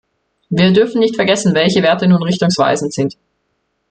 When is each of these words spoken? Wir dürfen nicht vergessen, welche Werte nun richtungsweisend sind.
Wir 0.49 0.73
dürfen 0.73 0.97
nicht 0.99 1.15
vergessen, 1.15 1.53
welche 1.53 1.83
Werte 1.83 2.07
nun 2.07 2.23
richtungsweisend 2.23 2.91
sind. 2.91 3.17